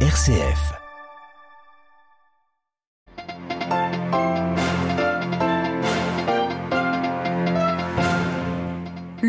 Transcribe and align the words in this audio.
RCF. 0.00 0.85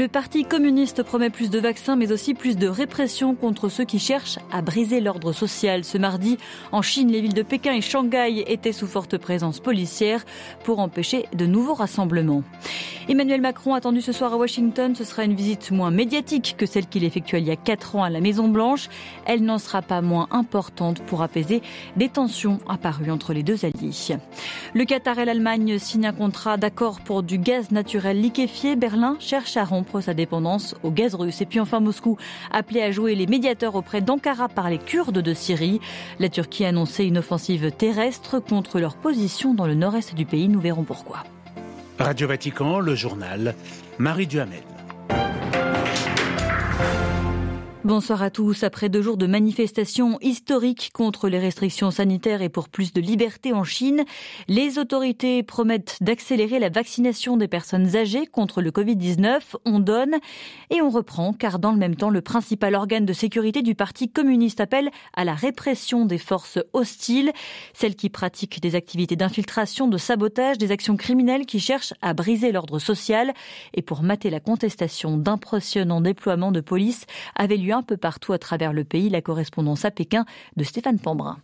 Le 0.08 0.12
Parti 0.12 0.46
communiste 0.46 1.04
promet 1.04 1.30
plus 1.30 1.50
de 1.50 1.60
vaccins, 1.60 1.98
mais 1.98 2.14
aussi 2.14 2.34
plus 2.34 2.56
de 2.56 2.70
répression 2.70 3.36
contre 3.36 3.68
ceux 3.68 3.84
qui 3.84 4.00
cherchent 4.00 4.40
à 4.54 4.62
briser 4.62 5.02
l'ordre 5.02 5.34
social. 5.34 5.84
Ce 5.84 5.98
mardi, 5.98 6.38
en 6.72 6.82
Chine, 6.82 7.12
les 7.12 7.20
villes 7.20 7.34
de 7.34 7.42
Pékin 7.42 7.74
et 7.74 7.82
Shanghai 7.82 8.46
étaient 8.48 8.72
sous 8.72 8.88
forte 8.88 9.18
présence 9.18 9.60
policière 9.60 10.24
pour 10.64 10.80
empêcher 10.80 11.26
de 11.34 11.46
nouveaux 11.46 11.74
rassemblements. 11.74 12.44
Emmanuel 13.10 13.40
Macron 13.40 13.74
attendu 13.74 14.02
ce 14.02 14.12
soir 14.12 14.34
à 14.34 14.38
Washington, 14.38 14.94
ce 14.94 15.06
sera 15.06 15.24
une 15.24 15.34
visite 15.34 15.72
moins 15.72 15.92
médiatique 15.92 16.56
que 16.58 16.66
celle 16.66 16.88
qu'il 16.88 17.06
effectua 17.06 17.40
il 17.40 17.46
y 17.46 17.52
a 17.52 17.56
quatre 17.56 17.96
ans 17.96 18.04
à 18.04 18.10
la 18.10 18.20
Maison 18.20 18.50
Blanche. 18.50 18.90
Elle 19.26 19.44
n'en 19.44 19.60
sera 19.60 19.82
pas 19.82 20.02
moins 20.02 20.28
importante 20.32 21.02
pour 21.04 21.22
apaiser 21.22 21.62
des 21.96 22.10
tensions 22.10 22.60
apparues 22.68 23.12
entre 23.12 23.32
les 23.34 23.44
deux 23.44 23.64
alliés. 23.64 24.18
Le 24.74 24.84
Qatar 24.84 25.20
et 25.20 25.26
l'Allemagne 25.26 25.80
signent 25.80 26.08
un 26.08 26.14
contrat 26.14 26.58
d'accord 26.58 27.00
pour 27.00 27.24
du 27.24 27.38
gaz 27.38 27.72
naturel 27.72 28.20
liquéfié. 28.20 28.76
Berlin 28.76 29.16
cherche 29.20 29.56
à 29.56 29.64
rompre 29.64 29.97
sa 30.02 30.14
dépendance 30.14 30.76
au 30.84 30.92
gaz 30.92 31.16
russe. 31.16 31.42
Et 31.42 31.46
puis 31.46 31.60
enfin 31.60 31.80
Moscou, 31.80 32.18
appelé 32.52 32.82
à 32.82 32.92
jouer 32.92 33.16
les 33.16 33.28
médiateurs 33.28 33.76
auprès 33.76 34.02
d'Ankara 34.02 34.50
par 34.50 34.70
les 34.70 34.78
Kurdes 34.78 35.20
de 35.20 35.34
Syrie. 35.34 35.80
La 36.20 36.30
Turquie 36.30 36.66
a 36.66 36.70
annoncé 36.70 37.06
une 37.06 37.18
offensive 37.18 37.72
terrestre 37.72 38.40
contre 38.40 38.80
leur 38.80 38.96
position 38.96 39.54
dans 39.54 39.68
le 39.68 39.76
nord-est 39.76 40.16
du 40.16 40.26
pays. 40.26 40.48
Nous 40.48 40.60
verrons 40.60 40.84
pourquoi. 40.84 41.24
Radio 42.00 42.28
Vatican, 42.28 42.80
le 42.80 42.96
journal, 42.96 43.56
Marie 43.98 44.28
Duhamel. 44.28 44.64
Bonsoir 47.84 48.24
à 48.24 48.32
tous. 48.32 48.64
Après 48.64 48.90
deux 48.90 49.04
jours 49.04 49.18
de 49.18 49.28
manifestations 49.28 50.18
historiques 50.20 50.90
contre 50.94 51.30
les 51.30 51.38
restrictions 51.38 51.92
sanitaires 51.92 52.42
et 52.42 52.50
pour 52.50 52.70
plus 52.70 52.92
de 52.92 53.00
liberté 53.00 53.54
en 53.54 53.64
Chine, 53.64 54.04
les 54.48 54.80
autorités 54.80 55.44
promettent 55.44 55.98
d'accélérer 56.02 56.58
la 56.58 56.70
vaccination 56.70 57.38
des 57.38 57.48
personnes 57.48 57.96
âgées 57.96 58.26
contre 58.26 58.64
le 58.64 58.72
Covid-19. 58.72 59.42
On 59.64 59.80
donne 59.80 60.16
et 60.72 60.82
on 60.82 60.90
reprend 60.90 61.34
car 61.34 61.60
dans 61.60 61.72
le 61.72 61.78
même 61.78 61.96
temps, 61.96 62.10
le 62.10 62.22
principal 62.22 62.74
organe 62.74 63.06
de 63.06 63.14
sécurité 63.14 63.62
du 63.62 63.76
Parti 63.76 64.10
communiste 64.10 64.60
appelle 64.60 64.90
à 65.16 65.24
la 65.24 65.36
répression 65.36 66.06
des 66.06 66.18
forces 66.18 66.60
hostiles, 66.74 67.32
celles 67.74 67.96
qui 67.96 68.10
pratiquent 68.10 68.60
des 68.60 68.74
activités 68.74 69.16
d'infiltration, 69.16 69.88
de 69.88 70.00
sabotage, 70.00 70.58
des 70.58 70.72
actions 70.72 70.98
criminelles 70.98 71.46
qui 71.46 71.60
cherchent 71.60 71.94
à 72.02 72.16
briser 72.16 72.52
l'ordre 72.52 72.80
social. 72.80 73.34
Et 73.76 73.84
pour 73.84 74.02
mater 74.02 74.32
la 74.32 74.40
contestation 74.40 75.16
d'impressionnants 75.16 76.02
déploiements 76.02 76.52
de 76.52 76.62
police 76.62 77.06
avait 77.36 77.56
lieu 77.56 77.67
un 77.72 77.84
peu 77.84 77.98
partout 77.98 78.34
à 78.34 78.40
travers 78.40 78.74
le 78.74 78.84
pays. 78.84 79.10
La 79.10 79.22
correspondance 79.22 79.86
à 79.86 79.92
Pékin 79.92 80.26
de 80.56 80.64
Stéphane 80.64 81.00
Pambrin. 81.00 81.38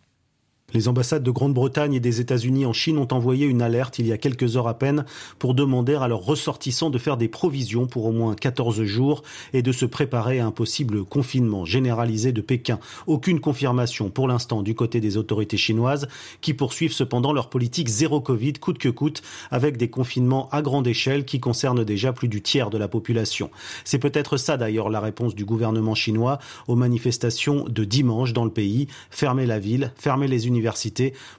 Les 0.74 0.88
ambassades 0.88 1.22
de 1.22 1.30
Grande-Bretagne 1.30 1.94
et 1.94 2.00
des 2.00 2.20
États-Unis 2.20 2.66
en 2.66 2.74
Chine 2.74 2.98
ont 2.98 3.08
envoyé 3.12 3.46
une 3.46 3.62
alerte 3.62 4.00
il 4.00 4.08
y 4.08 4.12
a 4.12 4.18
quelques 4.18 4.58
heures 4.58 4.68
à 4.68 4.74
peine 4.74 5.06
pour 5.38 5.54
demander 5.54 5.94
à 5.94 6.08
leurs 6.08 6.26
ressortissants 6.26 6.90
de 6.90 6.98
faire 6.98 7.16
des 7.16 7.28
provisions 7.28 7.86
pour 7.86 8.06
au 8.06 8.12
moins 8.12 8.34
14 8.34 8.82
jours 8.82 9.22
et 9.54 9.62
de 9.62 9.72
se 9.72 9.86
préparer 9.86 10.40
à 10.40 10.48
un 10.48 10.52
possible 10.52 11.06
confinement 11.06 11.64
généralisé 11.64 12.32
de 12.32 12.42
Pékin. 12.42 12.80
Aucune 13.06 13.40
confirmation 13.40 14.10
pour 14.10 14.28
l'instant 14.28 14.64
du 14.64 14.74
côté 14.74 15.00
des 15.00 15.16
autorités 15.16 15.58
chinoises 15.58 16.08
qui 16.42 16.56
poursuivent 16.56 16.92
cependant 16.92 17.34
leur 17.34 17.50
politique 17.50 17.88
zéro 17.88 18.20
Covid 18.20 18.54
coûte 18.54 18.80
que 18.80 18.90
coûte 18.90 19.22
avec 19.52 19.78
des 19.78 19.92
confinements 19.92 20.50
à 20.52 20.64
grande 20.64 20.88
échelle 20.88 21.24
qui 21.26 21.40
concernent 21.40 21.84
déjà 21.84 22.14
plus 22.14 22.28
du 22.28 22.42
tiers 22.42 22.72
de 22.72 22.80
la 22.80 22.88
population. 22.88 23.52
C'est 23.86 24.00
peut-être 24.00 24.38
ça 24.38 24.58
d'ailleurs 24.58 24.90
la 24.90 25.02
réponse 25.02 25.36
du 25.36 25.46
gouvernement 25.46 25.94
chinois 25.94 26.40
aux 26.68 26.76
manifestations 26.76 27.66
de 27.70 27.84
dimanche 27.84 28.34
dans 28.34 28.44
le 28.44 28.50
pays. 28.50 28.88
Fermer 29.12 29.46
la 29.46 29.60
ville, 29.60 29.92
fermer 29.98 30.28
les 30.28 30.48
universités 30.48 30.63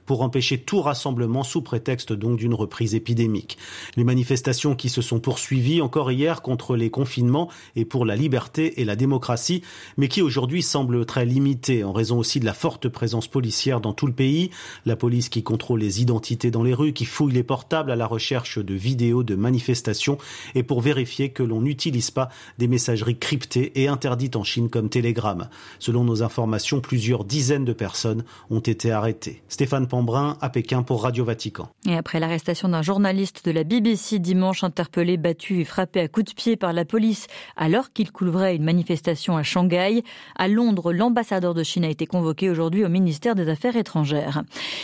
pour 0.05 0.21
empêcher 0.21 0.59
tout 0.59 0.81
rassemblement 0.81 1.43
sous 1.43 1.61
prétexte 1.61 2.13
donc 2.13 2.37
d'une 2.37 2.53
reprise 2.53 2.95
épidémique. 2.95 3.57
Les 3.95 4.03
manifestations 4.03 4.75
qui 4.75 4.89
se 4.89 5.01
sont 5.01 5.19
poursuivies 5.19 5.81
encore 5.81 6.11
hier 6.11 6.41
contre 6.41 6.75
les 6.75 6.89
confinements 6.89 7.49
et 7.75 7.85
pour 7.85 8.05
la 8.05 8.15
liberté 8.15 8.81
et 8.81 8.85
la 8.85 8.95
démocratie, 8.95 9.61
mais 9.97 10.07
qui 10.07 10.21
aujourd'hui 10.21 10.61
semblent 10.61 11.05
très 11.05 11.25
limitées 11.25 11.83
en 11.83 11.93
raison 11.93 12.19
aussi 12.19 12.39
de 12.39 12.45
la 12.45 12.53
forte 12.53 12.89
présence 12.89 13.27
policière 13.27 13.81
dans 13.81 13.93
tout 13.93 14.07
le 14.07 14.13
pays, 14.13 14.49
la 14.85 14.95
police 14.95 15.29
qui 15.29 15.43
contrôle 15.43 15.79
les 15.79 16.01
identités 16.01 16.51
dans 16.51 16.63
les 16.63 16.73
rues, 16.73 16.93
qui 16.93 17.05
fouille 17.05 17.33
les 17.33 17.43
portables 17.43 17.91
à 17.91 17.95
la 17.95 18.07
recherche 18.07 18.59
de 18.59 18.73
vidéos 18.73 19.23
de 19.23 19.35
manifestations 19.35 20.17
et 20.53 20.63
pour 20.63 20.81
vérifier 20.81 21.29
que 21.29 21.43
l'on 21.43 21.61
n'utilise 21.61 22.11
pas 22.11 22.29
des 22.57 22.67
messageries 22.67 23.17
cryptées 23.17 23.81
et 23.81 23.87
interdites 23.87 24.35
en 24.35 24.43
Chine 24.43 24.69
comme 24.69 24.89
Telegram. 24.89 25.47
Selon 25.79 26.03
nos 26.03 26.23
informations, 26.23 26.81
plusieurs 26.81 27.23
dizaines 27.23 27.65
de 27.65 27.73
personnes 27.73 28.23
ont 28.49 28.59
été 28.59 28.91
arrêtées 28.91 29.14
Stéphane 29.47 29.87
Pambrin 29.87 30.37
à 30.41 30.49
Pékin 30.49 30.83
pour 30.83 31.03
Radio 31.03 31.25
Vatican. 31.25 31.69
Et 31.87 31.95
après 31.95 32.19
l'arrestation 32.19 32.69
d'un 32.69 32.81
journaliste 32.81 33.45
de 33.45 33.51
la 33.51 33.63
BBC 33.63 34.19
dimanche 34.19 34.63
interpellé, 34.63 35.17
battu 35.17 35.61
et 35.61 35.65
frappé 35.65 35.99
à 35.99 36.07
coups 36.07 36.31
de 36.31 36.33
pied 36.33 36.55
par 36.55 36.73
la 36.73 36.85
police 36.85 37.27
alors 37.55 37.91
qu'il 37.91 38.11
couvrait 38.11 38.55
une 38.55 38.63
manifestation 38.63 39.37
à 39.37 39.43
Shanghai, 39.43 40.03
à 40.35 40.47
Londres, 40.47 40.93
l'ambassadeur 40.93 41.53
de 41.53 41.63
Chine 41.63 41.85
a 41.85 41.89
été 41.89 42.05
convoqué 42.05 42.49
aujourd'hui 42.49 42.83
au 42.83 42.89
ministère 42.89 43.35
des 43.35 43.49
Affaires 43.49 43.75
étrangères. 43.75 44.43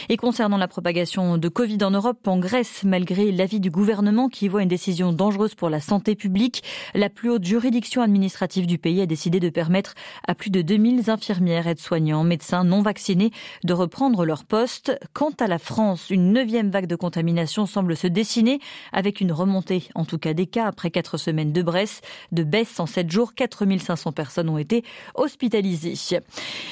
Et 0.10 0.18
concernant 0.18 0.58
la 0.58 0.68
propagation 0.68 1.38
de 1.38 1.50
Covid 1.50 1.84
en 1.84 1.92
Europe, 1.92 2.28
en 2.28 2.40
Grèce, 2.40 2.84
malgré 2.84 3.32
l'avis 3.32 3.60
du 3.60 3.72
gouvernement 3.72 4.30
qui 4.30 4.48
voit 4.48 4.64
une 4.64 4.70
décision 4.70 5.14
dangereuse 5.14 5.56
pour 5.56 5.70
la 5.70 5.80
santé 5.80 6.16
publique, 6.16 6.64
la 6.94 7.10
plus 7.10 7.30
haute 7.30 7.44
juridiction 7.44 8.02
administrative 8.02 8.68
du 8.68 8.78
pays 8.78 9.02
a 9.02 9.06
décidé 9.06 9.40
de 9.40 9.50
permettre 9.50 9.94
à 10.28 10.36
plus 10.36 10.50
de 10.50 10.62
2000 10.62 11.10
infirmières, 11.10 11.68
aides-soignants, 11.68 12.24
médecins 12.24 12.64
non 12.64 12.82
vaccinés 12.82 13.32
de 13.64 13.74
reprendre 13.74 14.21
leur 14.26 14.44
poste. 14.44 14.98
Quant 15.14 15.32
à 15.40 15.48
la 15.48 15.60
France, 15.60 16.10
une 16.10 16.32
neuvième 16.34 16.70
vague 16.70 16.88
de 16.88 16.96
contamination 16.96 17.66
semble 17.66 17.96
se 17.96 18.08
dessiner 18.08 18.60
avec 18.92 19.22
une 19.22 19.32
remontée, 19.32 19.90
en 19.96 20.06
tout 20.06 20.18
cas 20.18 20.34
des 20.34 20.48
cas, 20.48 20.68
après 20.68 20.92
quatre 20.92 21.18
semaines 21.18 21.52
de 21.52 21.62
Bresse, 21.62 22.02
de 22.32 22.44
baisse 22.44 22.80
en 22.80 22.86
sept 22.86 23.10
jours. 23.12 23.34
4500 23.34 24.12
personnes 24.12 24.50
ont 24.50 24.58
été 24.58 24.84
hospitalisées. 25.16 25.96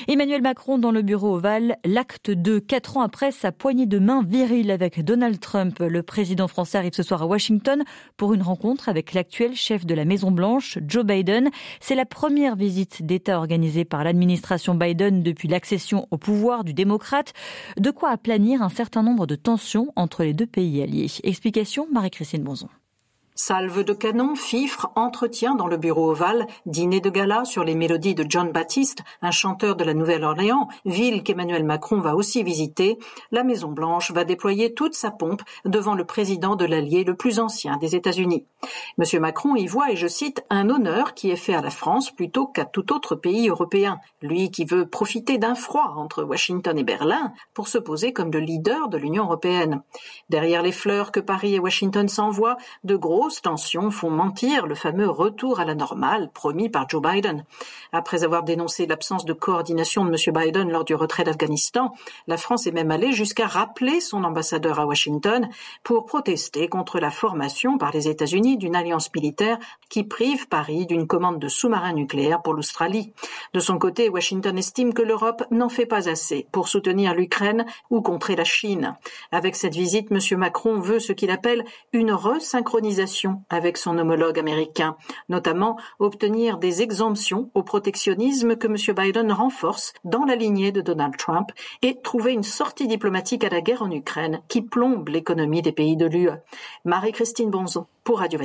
Emmanuel 0.08 0.42
Macron 0.42 0.78
dans 0.78 0.92
le 0.92 1.02
bureau 1.02 1.36
ovale, 1.36 1.78
l'acte 1.86 2.32
2, 2.32 2.60
quatre 2.60 2.98
ans 2.98 3.02
après 3.02 3.32
sa 3.32 3.52
poignée 3.52 3.86
de 3.86 4.00
main 4.00 4.24
virile 4.24 4.72
avec 4.72 5.04
Donald 5.04 5.40
Trump. 5.40 5.80
Le 5.80 6.04
président 6.04 6.48
français 6.48 6.78
arrive 6.78 6.94
ce 6.94 7.04
soir 7.04 7.22
à 7.22 7.26
Washington 7.26 7.84
pour 8.18 8.34
une 8.34 8.42
rencontre 8.42 8.90
avec 8.90 9.14
l'actuel 9.14 9.56
chef 9.56 9.86
de 9.86 9.94
la 9.94 10.06
Maison 10.06 10.31
Blanche, 10.31 10.78
Joe 10.88 11.06
Biden. 11.06 11.50
C'est 11.80 11.96
la 11.96 12.06
première 12.06 12.56
visite 12.56 13.06
d'État 13.06 13.38
organisée 13.38 13.86
par 13.86 14.04
l'administration 14.04 14.76
Biden 14.76 15.24
depuis 15.24 15.48
l'accession 15.48 16.08
au 16.12 16.18
pouvoir 16.18 16.64
du 16.64 16.74
démocrate. 16.74 17.29
De 17.78 17.92
quoi 17.92 18.10
aplanir 18.10 18.62
un 18.62 18.70
certain 18.70 19.04
nombre 19.04 19.28
de 19.28 19.36
tensions 19.36 19.92
entre 19.96 20.24
les 20.24 20.34
deux 20.34 20.48
pays 20.48 20.82
alliés. 20.82 21.12
Explication 21.24 21.88
Marie-Christine 21.92 22.44
Bonzon. 22.44 22.70
Salve 23.42 23.86
de 23.86 23.94
canon, 23.94 24.36
fifre, 24.36 24.92
entretien 24.96 25.56
dans 25.56 25.68
le 25.68 25.78
bureau 25.78 26.12
ovale, 26.12 26.46
dîner 26.66 27.00
de 27.00 27.10
gala 27.10 27.46
sur 27.46 27.64
les 27.64 27.74
mélodies 27.74 28.14
de 28.14 28.26
John 28.28 28.52
Baptiste, 28.52 29.00
un 29.22 29.32
chanteur 29.32 29.78
de 29.78 29.86
la 29.86 29.94
Nouvelle-Orléans, 29.94 30.68
ville 30.84 31.24
qu'Emmanuel 31.24 31.64
Macron 31.64 32.02
va 32.02 32.16
aussi 32.16 32.44
visiter, 32.44 33.00
la 33.32 33.46
Maison-Blanche 33.46 34.12
va 34.12 34.26
déployer 34.26 34.74
toute 34.74 34.94
sa 34.94 35.10
pompe 35.10 35.42
devant 35.64 35.96
le 35.96 36.04
président 36.04 36.58
de 36.58 36.66
l'allié 36.66 37.06
le 37.06 37.16
plus 37.16 37.40
ancien 37.40 37.78
des 37.78 37.96
États-Unis. 37.96 38.46
Monsieur 38.98 39.22
Macron 39.22 39.56
y 39.56 39.68
voit, 39.68 39.90
et 39.90 39.96
je 39.96 40.08
cite, 40.08 40.44
un 40.50 40.70
honneur 40.70 41.14
qui 41.14 41.32
est 41.32 41.38
fait 41.38 41.54
à 41.54 41.62
la 41.62 41.70
France 41.70 42.12
plutôt 42.12 42.46
qu'à 42.46 42.66
tout 42.66 42.92
autre 42.92 43.16
pays 43.16 43.48
européen. 43.48 44.02
Lui 44.22 44.52
qui 44.52 44.66
veut 44.66 44.86
profiter 44.86 45.38
d'un 45.38 45.56
froid 45.56 45.94
entre 45.96 46.24
Washington 46.24 46.78
et 46.78 46.84
Berlin 46.84 47.32
pour 47.54 47.70
se 47.70 47.78
poser 47.78 48.12
comme 48.12 48.32
le 48.32 48.40
leader 48.40 48.90
de 48.90 48.98
l'Union 48.98 49.24
européenne. 49.24 49.82
Derrière 50.28 50.62
les 50.62 50.74
fleurs 50.74 51.14
que 51.14 51.22
Paris 51.22 51.56
et 51.56 51.60
Washington 51.60 52.10
s'envoient, 52.10 52.58
de 52.84 52.98
gros 52.98 53.29
tensions 53.30 53.92
font 53.92 54.10
mentir 54.10 54.68
le 54.68 54.76
fameux 54.76 55.10
retour 55.10 55.60
à 55.60 55.66
la 55.66 55.76
normale 55.76 56.30
promis 56.34 56.70
par 56.70 56.90
Joe 56.90 57.02
Biden. 57.02 57.46
Après 57.92 58.24
avoir 58.24 58.44
dénoncé 58.44 58.86
l'absence 58.86 59.26
de 59.26 59.34
coordination 59.34 60.06
de 60.06 60.10
M. 60.10 60.34
Biden 60.36 60.70
lors 60.70 60.84
du 60.84 60.96
retrait 60.96 61.24
d'Afghanistan, 61.24 61.94
la 62.28 62.38
France 62.38 62.68
est 62.68 62.72
même 62.72 62.92
allée 62.92 63.14
jusqu'à 63.14 63.48
rappeler 63.48 64.00
son 64.00 64.24
ambassadeur 64.24 64.80
à 64.80 64.86
Washington 64.86 65.50
pour 65.84 66.06
protester 66.06 66.68
contre 66.68 67.00
la 67.00 67.12
formation 67.12 67.78
par 67.78 67.92
les 67.92 68.08
États-Unis 68.08 68.58
d'une 68.58 68.76
alliance 68.76 69.10
militaire 69.14 69.58
qui 69.90 70.04
prive 70.04 70.48
Paris 70.48 70.86
d'une 70.86 71.08
commande 71.08 71.40
de 71.40 71.48
sous-marins 71.48 71.94
nucléaires 71.94 72.42
pour 72.42 72.54
l'Australie. 72.54 73.14
De 73.54 73.60
son 73.60 73.78
côté, 73.78 74.10
Washington 74.10 74.58
estime 74.58 74.94
que 74.94 75.02
l'Europe 75.02 75.44
n'en 75.52 75.70
fait 75.70 75.86
pas 75.86 76.10
assez 76.10 76.48
pour 76.52 76.68
soutenir 76.68 77.14
l'Ukraine 77.14 77.66
ou 77.90 78.02
contrer 78.02 78.36
la 78.36 78.44
Chine. 78.44 78.96
Avec 79.32 79.56
cette 79.56 79.75
visite, 79.75 80.12
M. 80.12 80.40
Macron 80.40 80.80
veut 80.80 81.00
ce 81.00 81.14
qu'il 81.14 81.32
appelle 81.32 81.66
une 81.94 82.12
resynchronisation 82.12 83.19
avec 83.50 83.77
son 83.77 83.98
homologue 83.98 84.39
américain, 84.39 84.95
notamment 85.27 85.77
obtenir 86.00 86.57
des 86.57 86.81
exemptions 86.81 87.50
au 87.54 87.63
protectionnisme 87.63 88.56
que 88.56 88.68
M. 88.68 88.95
Biden 88.95 89.31
renforce 89.31 89.94
dans 90.04 90.25
la 90.25 90.36
lignée 90.36 90.71
de 90.71 90.81
Donald 90.81 91.18
Trump 91.18 91.51
et 91.81 92.00
trouver 92.01 92.33
une 92.33 92.44
sortie 92.44 92.88
diplomatique 92.88 93.44
à 93.44 93.50
la 93.50 93.62
guerre 93.62 93.81
en 93.81 93.92
Ukraine 93.92 94.42
qui 94.48 94.62
plombe 94.62 95.10
l'économie 95.10 95.62
des 95.62 95.71
pays 95.71 95.98
de 95.98 96.06
l'UE. 96.06 96.30
Marie-Christine 96.86 97.50
Bonzon 97.50 97.88
pour 98.10 98.18
Radio. 98.18 98.40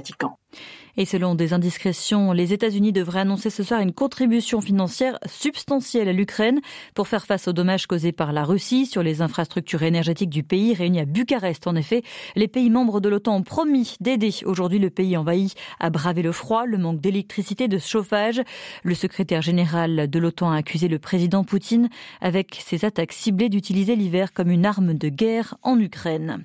Et 0.97 1.07
selon 1.07 1.35
des 1.35 1.55
indiscrétions, 1.55 2.33
les 2.33 2.53
États-Unis 2.53 2.93
devraient 2.93 3.21
annoncer 3.21 3.51
ce 3.51 3.63
soir 3.63 3.81
une 3.81 3.93
contribution 3.93 4.61
financière 4.61 5.19
substantielle 5.27 6.09
à 6.09 6.13
l'Ukraine 6.13 6.61
pour 6.95 7.09
faire 7.09 7.25
face 7.27 7.49
aux 7.49 7.53
dommages 7.53 7.87
causés 7.87 8.13
par 8.13 8.33
la 8.33 8.45
Russie 8.45 8.87
sur 8.87 9.03
les 9.03 9.23
infrastructures 9.23 9.83
énergétiques 9.83 10.31
du 10.31 10.43
pays 10.43 10.75
réunis 10.75 11.01
à 11.01 11.05
Bucarest. 11.05 11.67
En 11.67 11.75
effet, 11.75 12.03
les 12.37 12.47
pays 12.47 12.71
membres 12.71 13.01
de 13.01 13.09
l'OTAN 13.09 13.37
ont 13.37 13.43
promis 13.43 13.97
d'aider 14.01 14.33
aujourd'hui 14.45 14.79
le 14.79 14.91
pays 14.91 15.17
envahi 15.17 15.55
à 15.81 15.91
braver 15.91 16.23
le 16.23 16.31
froid, 16.31 16.67
le 16.67 16.79
manque 16.79 17.01
d'électricité, 17.01 17.67
de 17.67 17.79
chauffage. 17.79 18.43
Le 18.85 18.95
secrétaire 18.95 19.43
général 19.43 20.09
de 20.09 20.19
l'OTAN 20.19 20.53
a 20.53 20.59
accusé 20.59 20.89
le 20.89 20.99
président 20.99 21.43
Poutine 21.43 21.89
avec 22.21 22.61
ses 22.65 22.85
attaques 22.85 23.13
ciblées 23.13 23.49
d'utiliser 23.49 23.97
l'hiver 23.97 24.33
comme 24.33 24.51
une 24.51 24.67
arme 24.67 24.95
de 24.95 25.09
guerre 25.09 25.57
en 25.63 25.81
Ukraine. 25.81 26.45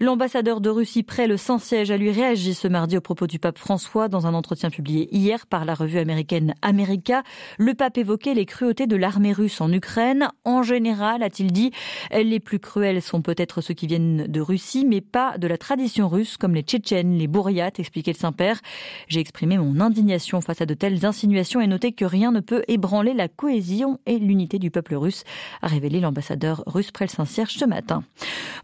L'ambassadeur 0.00 0.60
de 0.60 0.70
Russie 0.70 1.04
près 1.04 1.28
le 1.28 1.36
Saint-Siège 1.36 1.90
a 1.90 1.96
lui 1.96 2.10
réagi 2.10 2.45
ce 2.54 2.68
mardi 2.68 2.96
au 2.96 3.00
propos 3.00 3.26
du 3.26 3.38
pape 3.38 3.58
François 3.58 4.08
dans 4.08 4.26
un 4.26 4.34
entretien 4.34 4.70
publié 4.70 5.08
hier 5.14 5.46
par 5.46 5.64
la 5.64 5.74
revue 5.74 5.98
américaine 5.98 6.54
America. 6.62 7.22
Le 7.58 7.74
pape 7.74 7.98
évoquait 7.98 8.34
les 8.34 8.46
cruautés 8.46 8.86
de 8.86 8.96
l'armée 8.96 9.32
russe 9.32 9.60
en 9.60 9.72
Ukraine. 9.72 10.28
En 10.44 10.62
général, 10.62 11.22
a-t-il 11.22 11.52
dit, 11.52 11.72
les 12.12 12.40
plus 12.40 12.58
cruels 12.58 13.02
sont 13.02 13.22
peut-être 13.22 13.60
ceux 13.60 13.74
qui 13.74 13.86
viennent 13.86 14.26
de 14.26 14.40
Russie, 14.40 14.84
mais 14.86 15.00
pas 15.00 15.38
de 15.38 15.46
la 15.46 15.58
tradition 15.58 16.08
russe 16.08 16.36
comme 16.36 16.54
les 16.54 16.62
Tchétchènes, 16.62 17.18
les 17.18 17.26
Bouriates, 17.26 17.80
expliquait 17.80 18.12
le 18.12 18.18
Saint-Père. 18.18 18.60
J'ai 19.08 19.20
exprimé 19.20 19.58
mon 19.58 19.80
indignation 19.80 20.40
face 20.40 20.60
à 20.60 20.66
de 20.66 20.74
telles 20.74 21.04
insinuations 21.04 21.60
et 21.60 21.66
noté 21.66 21.92
que 21.92 22.04
rien 22.04 22.32
ne 22.32 22.40
peut 22.40 22.62
ébranler 22.68 23.14
la 23.14 23.28
cohésion 23.28 23.98
et 24.06 24.18
l'unité 24.18 24.58
du 24.58 24.70
peuple 24.70 24.94
russe, 24.94 25.24
a 25.62 25.66
révélé 25.66 26.00
l'ambassadeur 26.00 26.62
russe 26.66 26.90
près 26.90 27.06
le 27.06 27.10
Saint-Cierge 27.10 27.54
ce 27.54 27.64
matin. 27.64 28.04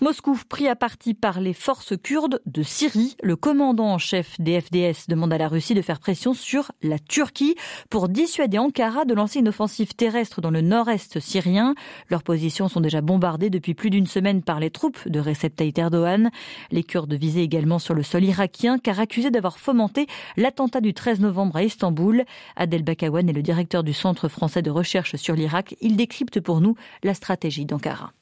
Moscou 0.01 0.39
pris 0.49 0.69
à 0.69 0.77
partie 0.77 1.15
par 1.15 1.41
les 1.41 1.53
forces 1.53 1.95
kurdes 1.97 2.41
de 2.47 2.63
Syrie. 2.63 3.17
Le 3.23 3.37
commandant 3.37 3.72
en 3.81 3.99
chef 3.99 4.41
des 4.41 4.61
FDS 4.61 5.09
demande 5.09 5.33
à 5.33 5.39
la 5.39 5.49
Russie 5.49 5.75
de 5.75 5.83
faire 5.83 6.01
pression 6.01 6.35
sur 6.35 6.73
la 6.83 6.99
Turquie 6.99 7.57
pour 7.89 8.09
dissuader 8.09 8.59
Ankara 8.59 9.05
de 9.05 9.15
lancer 9.15 9.39
une 9.39 9.49
offensive 9.49 9.95
terrestre 9.95 10.41
dans 10.41 10.51
le 10.51 10.61
nord-est 10.61 11.21
syrien. 11.21 11.75
Leurs 12.11 12.23
positions 12.23 12.69
sont 12.69 12.81
déjà 12.81 13.01
bombardées 13.01 13.51
depuis 13.51 13.75
plus 13.75 13.91
d'une 13.91 14.07
semaine 14.07 14.43
par 14.43 14.61
les 14.61 14.71
troupes 14.71 15.09
de 15.09 15.21
Recep 15.21 15.57
Tayyip 15.57 15.79
Erdogan. 15.79 16.31
Les 16.71 16.83
Kurdes 16.83 17.15
visaient 17.15 17.43
également 17.43 17.79
sur 17.79 17.95
le 17.95 18.03
sol 18.03 18.25
irakien 18.25 18.79
car 18.79 19.01
accusés 19.01 19.31
d'avoir 19.31 19.59
fomenté 19.59 20.07
l'attentat 20.37 20.81
du 20.81 20.95
13 20.95 21.21
novembre 21.21 21.57
à 21.57 21.63
Istanbul. 21.63 22.25
Adel 22.57 22.83
Bakawan 22.83 23.29
est 23.29 23.33
le 23.33 23.43
directeur 23.43 23.83
du 23.83 23.93
Centre 23.93 24.29
français 24.29 24.63
de 24.63 24.71
recherche 24.71 25.17
sur 25.17 25.35
l'Irak. 25.35 25.77
Il 25.81 25.97
décrypte 25.97 26.41
pour 26.41 26.61
nous 26.61 26.77
la 27.03 27.15
stratégie 27.15 27.65
d'Ankara. 27.65 28.13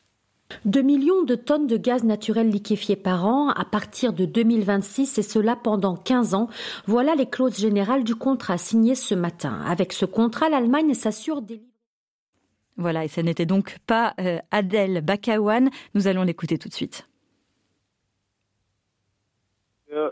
2 0.64 0.82
millions 0.82 1.22
de 1.22 1.34
tonnes 1.34 1.66
de 1.66 1.76
gaz 1.76 2.04
naturel 2.04 2.48
liquéfié 2.48 2.96
par 2.96 3.26
an 3.26 3.50
à 3.50 3.64
partir 3.64 4.12
de 4.12 4.24
2026 4.24 5.18
et 5.18 5.22
cela 5.22 5.56
pendant 5.56 5.96
15 5.96 6.34
ans. 6.34 6.48
Voilà 6.86 7.14
les 7.14 7.26
clauses 7.26 7.58
générales 7.58 8.04
du 8.04 8.14
contrat 8.14 8.58
signé 8.58 8.94
ce 8.94 9.14
matin. 9.14 9.60
Avec 9.66 9.92
ce 9.92 10.04
contrat, 10.04 10.48
l'Allemagne 10.48 10.94
s'assure 10.94 11.42
des 11.42 11.60
voilà, 12.80 13.04
et 13.04 13.08
ce 13.08 13.20
n'était 13.20 13.44
donc 13.44 13.76
pas 13.86 14.14
euh, 14.18 14.38
Adel 14.50 15.02
Bakawan. 15.04 15.68
Nous 15.94 16.08
allons 16.08 16.22
l'écouter 16.22 16.56
tout 16.56 16.70
de 16.70 16.74
suite. 16.74 17.06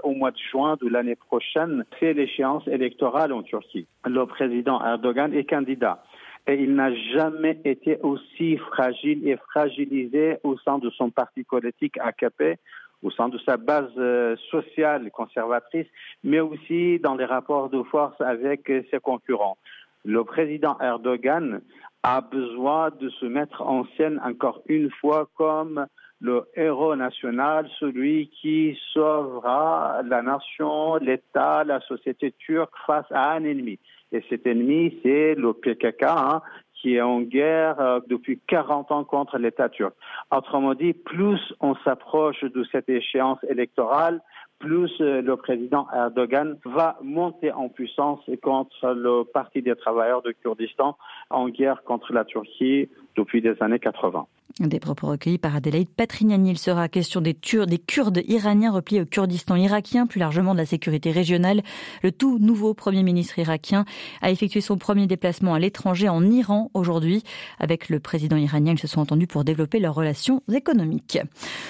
Au 0.03 0.13
mois 0.13 0.33
de 0.33 0.39
juin 0.51 0.77
de 0.81 0.89
l'année 0.89 1.15
prochaine, 1.15 1.85
c'est 1.99 2.13
l'échéance 2.13 2.67
électorale 2.67 3.33
en 3.33 3.43
Turquie. 3.43 3.87
Le 4.05 4.27
président 4.27 4.85
Erdogan 4.85 5.33
est 5.33 5.45
candidat 5.45 6.03
et 6.47 6.55
il 6.55 6.75
n'a 6.75 6.95
jamais 6.95 7.61
été 7.65 7.99
aussi 8.03 8.57
fragile 8.57 9.27
et 9.29 9.37
fragilisé 9.37 10.39
au 10.43 10.57
sein 10.59 10.79
de 10.79 10.91
son 10.91 11.11
parti 11.11 11.45
politique 11.45 11.99
AKP, 11.99 12.59
au 13.03 13.11
sein 13.11 13.29
de 13.29 13.39
sa 13.39 13.57
base 13.57 13.91
euh, 13.99 14.37
sociale 14.51 15.11
conservatrice, 15.11 15.87
mais 16.25 16.41
aussi 16.41 16.99
dans 16.99 17.15
les 17.15 17.25
rapports 17.25 17.71
de 17.71 17.83
force 17.85 18.21
avec 18.21 18.71
ses 18.91 18.99
concurrents. 19.01 19.59
Le 20.05 20.25
président 20.25 20.79
Erdogan 20.81 21.61
a 22.03 22.21
besoin 22.21 22.91
de 22.91 23.09
se 23.11 23.27
mettre 23.27 23.63
en 23.63 23.85
scène 23.97 24.21
encore 24.25 24.63
une 24.67 24.91
fois 24.91 25.29
comme 25.37 25.87
le 26.21 26.47
héros 26.57 26.97
national, 26.97 27.69
celui 27.79 28.29
qui 28.29 28.77
sauvera 28.93 30.01
la 30.05 30.23
nation, 30.23 30.97
l'État, 30.97 31.65
la 31.65 31.81
société 31.83 32.33
turque 32.33 32.75
face 32.87 33.07
à 33.11 33.33
un 33.33 33.45
ennemi. 33.45 33.79
Et 34.13 34.25
cet 34.29 34.47
ennemi, 34.47 34.99
c'est 35.03 35.35
le 35.35 35.53
PKK, 35.53 36.03
hein, 36.03 36.43
qui 36.81 36.95
est 36.95 37.01
en 37.01 37.21
guerre 37.21 37.81
euh, 37.81 38.01
depuis 38.09 38.41
40 38.47 38.93
ans 38.93 39.05
contre 39.05 39.39
l'État 39.39 39.69
turc. 39.69 39.95
Autrement 40.35 40.75
dit, 40.75 40.93
plus 40.93 41.41
on 41.61 41.75
s'approche 41.85 42.41
de 42.43 42.65
cette 42.71 42.89
échéance 42.89 43.39
électorale, 43.49 44.21
plus 44.59 44.91
euh, 45.01 45.23
le 45.23 45.37
président 45.37 45.87
Erdogan 45.95 46.59
va 46.65 46.99
monter 47.03 47.53
en 47.53 47.69
puissance 47.69 48.21
contre 48.43 48.93
le 48.93 49.25
Parti 49.25 49.63
des 49.63 49.77
travailleurs 49.77 50.23
de 50.23 50.33
Kurdistan 50.33 50.97
en 51.31 51.49
guerre 51.49 51.83
contre 51.85 52.13
la 52.13 52.25
Turquie 52.25 52.89
depuis 53.17 53.41
les 53.41 53.55
années 53.63 53.79
80. 53.79 54.27
Des 54.61 54.81
propos 54.81 55.07
recueillis 55.07 55.39
par 55.39 55.55
Adelaide 55.55 55.89
Patrignani. 55.89 56.51
Il 56.51 56.59
sera 56.59 56.89
question 56.89 57.21
des, 57.21 57.37
des 57.67 57.79
Kurdes 57.79 58.21
iraniens 58.27 58.73
repliés 58.73 59.01
au 59.01 59.05
Kurdistan 59.05 59.55
irakien, 59.55 60.09
plus 60.09 60.19
largement 60.19 60.53
de 60.53 60.59
la 60.59 60.67
sécurité 60.67 61.13
régionale. 61.13 61.63
Le 62.03 62.11
tout 62.11 62.41
nouveau 62.41 62.75
Premier 62.75 63.05
ministre 63.05 63.39
irakien 63.39 63.85
a 64.21 64.33
effectué 64.33 64.61
son 64.61 64.77
premier 64.77 65.07
déplacement 65.07 65.55
à 65.55 65.61
l'étranger 65.61 66.09
en 66.09 66.29
Iran 66.29 66.73
aujourd'hui. 66.75 67.23
Avec 67.61 67.89
le 67.89 68.01
président 68.01 68.37
iranien, 68.37 68.73
ils 68.73 68.81
se 68.81 68.89
sont 68.89 69.01
entendus 69.01 69.29
pour 69.29 69.45
développer 69.45 69.79
leurs 69.79 69.95
relations 69.95 70.43
économiques. 70.53 71.21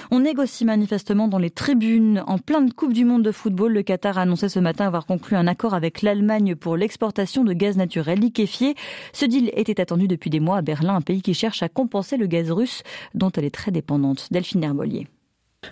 On 0.09 0.21
négocie 0.21 0.65
manifestement 0.65 1.27
dans 1.27 1.37
les 1.37 1.51
tribunes. 1.51 2.23
En 2.25 2.39
pleine 2.39 2.73
Coupe 2.73 2.93
du 2.93 3.05
Monde 3.05 3.21
de 3.21 3.31
football, 3.31 3.73
le 3.73 3.83
Qatar 3.83 4.17
a 4.17 4.21
annoncé 4.21 4.49
ce 4.49 4.59
matin 4.59 4.87
avoir 4.87 5.05
conclu 5.05 5.37
un 5.37 5.45
accord 5.45 5.75
avec 5.75 6.01
l'Allemagne 6.01 6.55
pour 6.55 6.75
l'exportation 6.75 7.43
de 7.43 7.53
gaz 7.53 7.77
naturel 7.77 8.19
liquéfié. 8.19 8.73
Ce 9.13 9.25
deal 9.25 9.51
était 9.53 9.79
attendu 9.79 10.07
depuis 10.07 10.31
des 10.31 10.39
mois 10.39 10.57
à 10.57 10.61
Berlin, 10.63 10.95
un 10.95 11.01
pays 11.01 11.21
qui 11.21 11.35
cherche 11.35 11.61
à 11.61 11.69
compenser 11.69 12.17
le 12.17 12.25
gaz 12.25 12.49
russe 12.49 12.78
dont 13.13 13.31
elle 13.35 13.45
est 13.45 13.53
très 13.53 13.71
dépendante. 13.71 14.27
Delphine 14.31 14.63
Herbolier. 14.63 15.07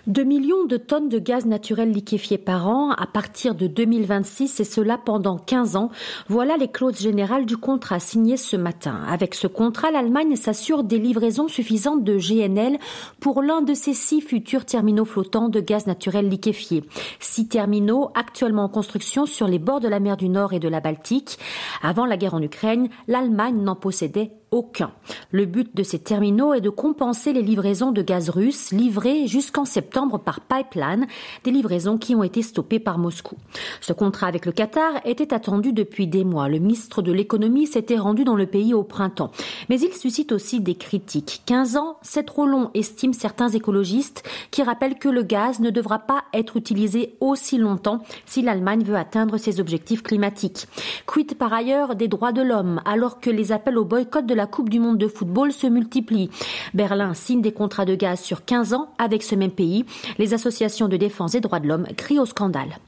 2 0.06 0.22
millions 0.22 0.64
de 0.64 0.76
tonnes 0.76 1.08
de 1.08 1.18
gaz 1.18 1.46
naturel 1.46 1.90
liquéfié 1.90 2.36
par 2.36 2.68
an 2.68 2.90
à 2.90 3.06
partir 3.06 3.54
de 3.54 3.66
2026 3.66 4.60
et 4.60 4.64
cela 4.64 4.98
pendant 4.98 5.38
15 5.38 5.76
ans. 5.76 5.90
Voilà 6.28 6.56
les 6.58 6.68
clauses 6.68 7.00
générales 7.00 7.46
du 7.46 7.56
contrat 7.56 7.98
signé 7.98 8.36
ce 8.36 8.56
matin. 8.56 9.02
Avec 9.08 9.34
ce 9.34 9.46
contrat, 9.46 9.90
l'Allemagne 9.90 10.36
s'assure 10.36 10.84
des 10.84 10.98
livraisons 10.98 11.48
suffisantes 11.48 12.04
de 12.04 12.18
GNL 12.18 12.78
pour 13.18 13.42
l'un 13.42 13.62
de 13.62 13.72
ses 13.72 13.94
six 13.94 14.20
futurs 14.20 14.66
terminaux 14.66 15.06
flottants 15.06 15.48
de 15.48 15.60
gaz 15.60 15.86
naturel 15.86 16.28
liquéfié. 16.28 16.84
Six 17.18 17.48
terminaux 17.48 18.10
actuellement 18.14 18.64
en 18.64 18.68
construction 18.68 19.24
sur 19.24 19.48
les 19.48 19.58
bords 19.58 19.80
de 19.80 19.88
la 19.88 20.00
mer 20.00 20.18
du 20.18 20.28
Nord 20.28 20.52
et 20.52 20.60
de 20.60 20.68
la 20.68 20.80
Baltique. 20.80 21.38
Avant 21.82 22.04
la 22.04 22.18
guerre 22.18 22.34
en 22.34 22.42
Ukraine, 22.42 22.88
l'Allemagne 23.06 23.62
n'en 23.62 23.76
possédait 23.76 24.32
aucun. 24.50 24.92
Le 25.30 25.44
but 25.44 25.76
de 25.76 25.82
ces 25.82 25.98
terminaux 25.98 26.54
est 26.54 26.60
de 26.60 26.70
compenser 26.70 27.32
les 27.32 27.42
livraisons 27.42 27.92
de 27.92 28.02
gaz 28.02 28.30
russe 28.30 28.72
livrées 28.72 29.26
jusqu'en 29.26 29.64
septembre 29.64 30.18
par 30.18 30.40
pipeline, 30.40 31.06
des 31.44 31.50
livraisons 31.50 31.98
qui 31.98 32.14
ont 32.14 32.22
été 32.22 32.42
stoppées 32.42 32.78
par 32.78 32.98
Moscou. 32.98 33.36
Ce 33.80 33.92
contrat 33.92 34.26
avec 34.26 34.46
le 34.46 34.52
Qatar 34.52 35.00
était 35.04 35.34
attendu 35.34 35.72
depuis 35.72 36.06
des 36.06 36.24
mois. 36.24 36.48
Le 36.48 36.58
ministre 36.58 37.02
de 37.02 37.12
l'économie 37.12 37.66
s'était 37.66 37.98
rendu 37.98 38.24
dans 38.24 38.36
le 38.36 38.46
pays 38.46 38.74
au 38.74 38.82
printemps. 38.82 39.30
Mais 39.68 39.80
il 39.80 39.92
suscite 39.92 40.32
aussi 40.32 40.60
des 40.60 40.74
critiques. 40.74 41.42
15 41.46 41.76
ans, 41.76 41.96
c'est 42.02 42.24
trop 42.24 42.46
long, 42.46 42.70
estiment 42.74 43.12
certains 43.12 43.48
écologistes 43.48 44.22
qui 44.50 44.62
rappellent 44.62 44.98
que 44.98 45.08
le 45.08 45.22
gaz 45.22 45.60
ne 45.60 45.70
devra 45.70 45.98
pas 45.98 46.24
être 46.32 46.56
utilisé 46.56 47.16
aussi 47.20 47.58
longtemps 47.58 48.02
si 48.26 48.42
l'Allemagne 48.42 48.82
veut 48.82 48.96
atteindre 48.96 49.36
ses 49.36 49.60
objectifs 49.60 50.02
climatiques. 50.02 50.66
Quid 51.06 51.34
par 51.34 51.52
ailleurs 51.52 51.94
des 51.94 52.08
droits 52.08 52.32
de 52.32 52.42
l'homme 52.42 52.80
alors 52.84 53.20
que 53.20 53.30
les 53.30 53.52
appels 53.52 53.78
au 53.78 53.84
boycott 53.84 54.26
de 54.26 54.34
la 54.38 54.46
Coupe 54.46 54.70
du 54.70 54.78
Monde 54.80 54.98
de 54.98 55.08
football 55.08 55.52
se 55.52 55.66
multiplient. 55.66 56.30
Berlin 56.72 57.12
signe 57.12 57.42
des 57.42 57.52
contrats 57.52 57.84
de 57.84 57.96
gaz 57.96 58.20
sur 58.20 58.44
15 58.44 58.72
ans 58.72 58.88
avec 58.96 59.22
ce 59.22 59.34
même 59.34 59.50
pays. 59.50 59.84
Les 60.16 60.32
associations 60.32 60.88
de 60.88 60.96
défense 60.96 61.32
des 61.32 61.40
droits 61.40 61.60
de 61.60 61.66
l'homme 61.66 61.86
crient 61.96 62.20
au 62.20 62.26
scandale. 62.26 62.78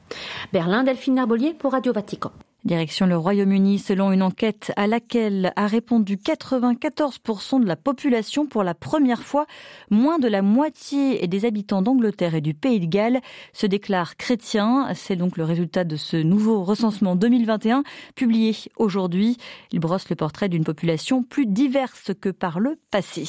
Berlin, 0.53 0.83
Delphine 0.83 1.15
Narbolier 1.15 1.53
pour 1.53 1.73
Radio 1.73 1.91
Vatican. 1.91 2.31
Direction 2.63 3.07
le 3.07 3.17
Royaume-Uni, 3.17 3.79
selon 3.79 4.11
une 4.11 4.21
enquête 4.21 4.71
à 4.75 4.85
laquelle 4.85 5.51
a 5.55 5.65
répondu 5.65 6.17
94% 6.17 7.59
de 7.59 7.65
la 7.65 7.75
population 7.75 8.45
pour 8.45 8.63
la 8.63 8.75
première 8.75 9.23
fois, 9.23 9.47
moins 9.89 10.19
de 10.19 10.27
la 10.27 10.43
moitié 10.43 11.27
des 11.27 11.45
habitants 11.45 11.81
d'Angleterre 11.81 12.35
et 12.35 12.41
du 12.41 12.53
Pays 12.53 12.79
de 12.79 12.85
Galles 12.85 13.21
se 13.51 13.65
déclarent 13.65 14.15
chrétiens. 14.15 14.89
C'est 14.93 15.15
donc 15.15 15.37
le 15.37 15.43
résultat 15.43 15.83
de 15.83 15.95
ce 15.95 16.17
nouveau 16.17 16.63
recensement 16.63 17.15
2021 17.15 17.83
publié 18.13 18.55
aujourd'hui. 18.77 19.37
Il 19.71 19.79
brosse 19.79 20.09
le 20.09 20.15
portrait 20.15 20.47
d'une 20.47 20.63
population 20.63 21.23
plus 21.23 21.47
diverse 21.47 22.11
que 22.21 22.29
par 22.29 22.59
le 22.59 22.77
passé. 22.91 23.25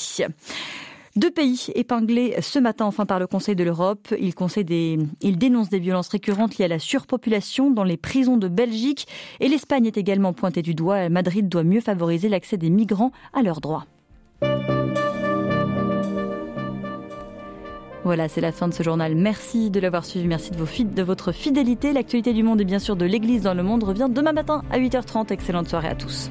Deux 1.15 1.31
pays 1.31 1.67
épinglés 1.75 2.37
ce 2.41 2.59
matin 2.59 2.87
enfin 2.87 3.05
par 3.05 3.19
le 3.19 3.27
Conseil 3.27 3.55
de 3.55 3.65
l'Europe. 3.65 4.15
Il, 4.19 4.33
des... 4.65 4.99
Dénonce 5.21 5.69
des 5.69 5.79
violences 5.79 6.09
récurrentes 6.09 6.57
liées 6.57 6.65
à 6.65 6.69
la 6.69 6.79
surpopulation 6.79 7.71
dans 7.71 7.85
les 7.85 7.99
prisons 7.99 8.39
de 8.39 8.49
Belgique. 8.49 9.07
Et 9.41 9.49
l'Espagne 9.49 9.85
est 9.87 9.99
également 9.99 10.33
pointée 10.33 10.63
du 10.63 10.75
doigt. 10.75 11.11
Madrid 11.11 11.49
doit 11.49 11.65
mieux 11.65 11.81
favoriser 11.81 12.31
l'accès 12.31 12.57
des 12.57 12.71
migrants 12.71 13.13
à 13.35 13.43
leurs 13.43 13.61
droits. 13.61 13.85
Voilà, 18.05 18.29
c'est 18.29 18.41
la 18.41 18.51
fin 18.51 18.69
de 18.69 18.75
ce 18.75 18.83
journal. 18.83 19.15
Merci 19.15 19.71
de 19.71 19.81
l'avoir 19.81 20.05
suivi, 20.05 20.27
merci 20.27 20.51
de, 20.51 20.57
vos 20.57 20.67
de 20.67 21.03
votre 21.03 21.33
fidélité. 21.33 21.93
L'actualité 21.93 22.33
du 22.33 22.43
monde 22.43 22.61
et 22.61 22.65
bien 22.65 22.79
sûr 22.79 22.97
de 22.97 23.05
l'Église 23.05 23.43
dans 23.43 23.55
le 23.55 23.63
monde 23.63 23.85
revient 23.85 24.09
demain 24.11 24.33
matin 24.33 24.63
à 24.71 24.79
8h30. 24.79 25.31
Excellente 25.31 25.69
soirée 25.69 25.89
à 25.89 25.95
tous. 25.95 26.31